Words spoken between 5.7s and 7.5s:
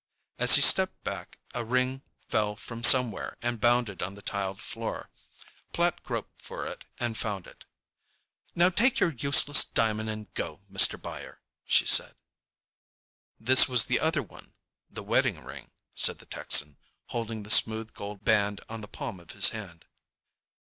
Platt groped for it and found